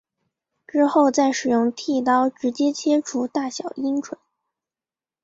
[0.67, 4.17] 之后再使用剃刀直接切除大小阴唇。